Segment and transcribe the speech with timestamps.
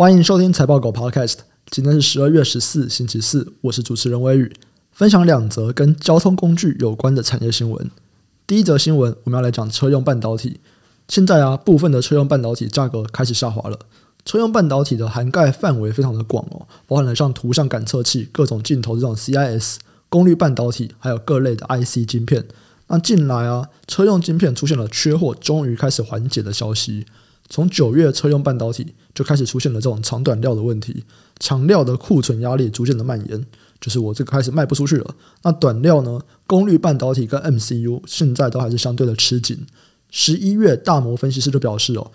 [0.00, 1.40] 欢迎收听财报狗 Podcast。
[1.70, 3.52] 今天是十二月十四，星期四。
[3.60, 4.50] 我是主持人微宇，
[4.92, 7.90] 分享两则跟交通工具有关的产业新闻。
[8.46, 10.58] 第一则新闻，我们要来讲车用半导体。
[11.08, 13.78] 现在啊，部分的车用半导体价格开始下滑了。
[14.24, 19.76] 车用半导体的涵盖范围非常的广哦，包含了像图像感测器、各种镜头这种 CIS、
[20.08, 22.48] 功率半导体，还有各类的 IC 晶片。
[22.86, 27.04] 那近来啊，车用晶片出现了缺货，终于开始缓解的消息。
[27.50, 31.04] 从九月，车用半导体就开始出现了这种长短料的问题，
[31.40, 33.44] 长料的库存压力逐渐的蔓延，
[33.80, 35.14] 就是我这个开始卖不出去了。
[35.42, 36.20] 那短料呢？
[36.46, 39.66] 功率半导体跟 MCU 现在都还是相对的吃紧。
[40.10, 42.12] 十一月，大摩分析师就表示哦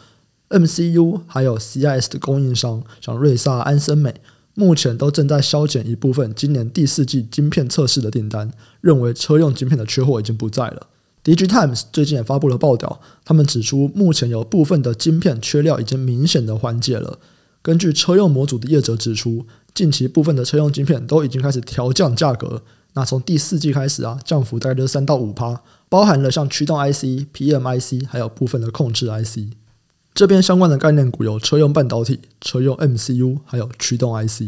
[0.49, 4.15] ，MCU 还有 CIS 的供应商，像瑞萨、安森美，
[4.53, 10.87] 目前都正在削减一部分今年第四季晶片测试的订单，认为车用晶片的缺货已经不在了。
[11.25, 17.17] DigiTimes 最近也发布了报道，他们指出，目前有部分的晶片缺料已经明显的缓解了。
[17.63, 22.61] 根据车用模组的业者指出，近期部分的车用晶片都已经开始调降价格。
[22.93, 29.51] 那从第四季开始啊，降幅大概就是三到五趴，包含了像驱动 IC、PMIC，还有部分的控制 IC。
[30.13, 34.43] 这边相关的概念股有车用半导体、车用 MCU，还有驱动 IC。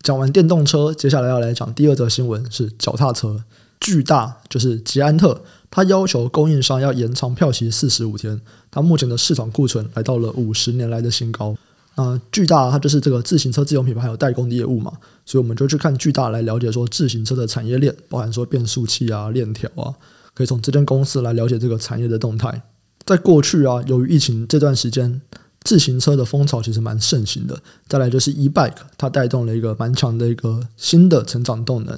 [0.00, 3.44] 讲完电动车，接下来要来讲第二则新闻是脚踏车。
[3.86, 8.40] 巨大就是捷安特，他要求供应商要延长票期四十五天。
[8.68, 11.56] 他目前的市场库存来到了五十年来的新高。
[11.94, 14.90] 那巨大它就是这个自行车自有品牌还有代工的业务嘛，
[15.24, 19.94] 所以我们就去看巨大来了解说自行车的产业链，包含说变速器啊、链条啊，
[20.34, 22.60] 可以从这间公司来了解这个产业的动态。
[23.04, 25.22] 在过去啊，由于疫情这段时间，
[25.62, 27.56] 自行车的风潮其实蛮盛行的。
[27.86, 31.96] 再来就是 e-bike，它带动了一个蛮强的一个新的成长动能。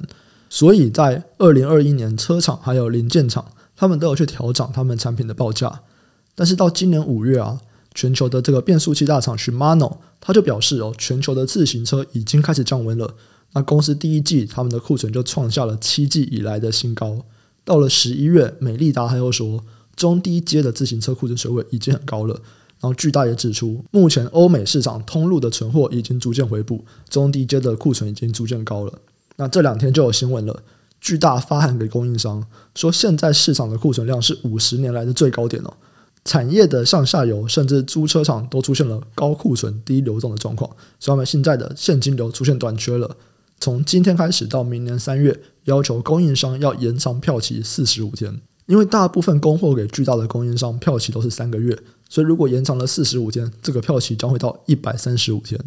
[0.49, 5.81] 所以在二零二一年，车厂还有零件厂，他们都有去调涨他们产品的报价。
[6.33, 7.61] 但是到今年五月啊，
[7.93, 13.13] 全球的这个变速器大厂 Shimano，他就表示哦，全球的自行车已经开始降温了。
[13.53, 17.23] 那公司第一季他们的库存就创下了七季以来的新高。
[17.63, 19.63] 到了十一月，美利达还有说，
[19.95, 22.33] 中低阶的自行车库存水位已经很高了。
[22.79, 28.93] 然后巨大也指出，目前欧美市场通路的存货已经逐渐回补，中低阶的库存已经逐渐高了。
[29.39, 30.61] 那这两天就有新闻了，
[30.99, 32.45] 巨大发函给供应商
[32.75, 35.73] 说，现在市场的库存量是五十年来的最高点哦。
[36.25, 40.69] 产业的上下游甚至租车厂都出现了高库存、低流动的状况，
[40.99, 43.15] 所以他们现在的现金流出现短缺了。
[43.61, 51.79] 从今天开始到明年三月，要求供应商要延长票期四十五天，因为大部分供货给巨大的供应商票期都是三个月，
[52.09, 55.57] 所以如果延长了四十五天，这个票期将会到一百三十五天。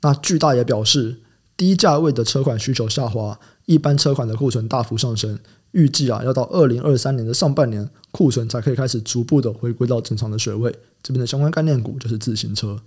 [0.00, 1.20] 那巨大也表示。
[1.60, 5.38] 低价位的车款需求下滑，一般车款的库存大幅上升。
[5.72, 10.74] 预计啊，要到二零二三年的上半年，库存才可以开始逐步的回归到正常的水位。
[11.02, 12.80] 这边的相关概念股就是自行车。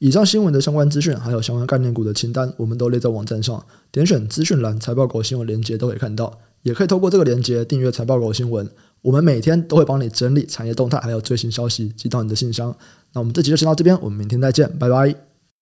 [0.00, 6.36] 以上新闻的相关资讯还有相关概念股的清单，我们都列在网站上，点选资讯栏财报狗新闻链接都可以看到。
[6.64, 8.68] 也可以透过这个链接订阅财报狗新闻，
[9.02, 12.74] 我们每天都会帮你整理产业动态还有最新消息，寄到你的信箱。
[13.12, 15.25] 那我们这集就先到这边，我们明天再见，拜拜。